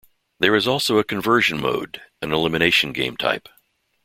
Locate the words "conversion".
1.03-1.61